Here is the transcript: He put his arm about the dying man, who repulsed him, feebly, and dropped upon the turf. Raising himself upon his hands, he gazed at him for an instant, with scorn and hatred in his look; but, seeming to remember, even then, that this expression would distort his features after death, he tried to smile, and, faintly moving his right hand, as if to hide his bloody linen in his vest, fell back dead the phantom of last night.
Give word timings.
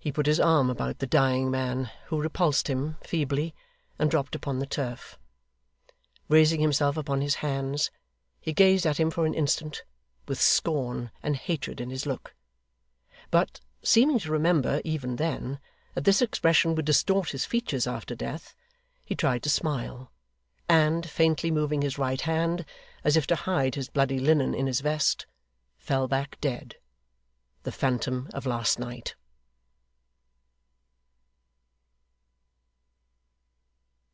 He 0.00 0.12
put 0.12 0.26
his 0.26 0.38
arm 0.38 0.70
about 0.70 1.00
the 1.00 1.08
dying 1.08 1.50
man, 1.50 1.90
who 2.06 2.20
repulsed 2.22 2.68
him, 2.70 2.96
feebly, 3.00 3.52
and 3.98 4.08
dropped 4.08 4.36
upon 4.36 4.60
the 4.60 4.64
turf. 4.66 5.18
Raising 6.28 6.60
himself 6.60 6.96
upon 6.96 7.20
his 7.20 7.34
hands, 7.42 7.90
he 8.40 8.52
gazed 8.52 8.86
at 8.86 9.00
him 9.00 9.10
for 9.10 9.26
an 9.26 9.34
instant, 9.34 9.82
with 10.28 10.40
scorn 10.40 11.10
and 11.20 11.34
hatred 11.34 11.80
in 11.80 11.90
his 11.90 12.06
look; 12.06 12.36
but, 13.32 13.60
seeming 13.82 14.20
to 14.20 14.30
remember, 14.30 14.80
even 14.84 15.16
then, 15.16 15.58
that 15.94 16.04
this 16.04 16.22
expression 16.22 16.76
would 16.76 16.84
distort 16.84 17.30
his 17.30 17.44
features 17.44 17.88
after 17.88 18.14
death, 18.14 18.54
he 19.04 19.16
tried 19.16 19.42
to 19.42 19.50
smile, 19.50 20.12
and, 20.68 21.10
faintly 21.10 21.50
moving 21.50 21.82
his 21.82 21.98
right 21.98 22.20
hand, 22.20 22.64
as 23.02 23.16
if 23.16 23.26
to 23.26 23.34
hide 23.34 23.74
his 23.74 23.88
bloody 23.88 24.20
linen 24.20 24.54
in 24.54 24.68
his 24.68 24.78
vest, 24.78 25.26
fell 25.76 26.06
back 26.06 26.40
dead 26.40 26.76
the 27.64 27.72
phantom 27.72 28.28
of 28.32 28.46
last 28.46 28.78
night. 28.78 29.16